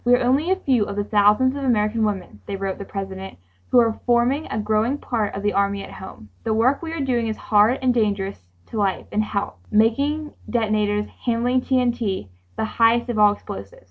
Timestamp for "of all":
13.09-13.33